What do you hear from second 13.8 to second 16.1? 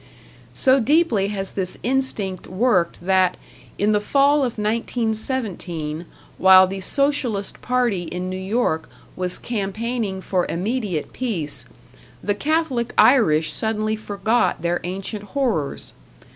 forgot their ancient horrors.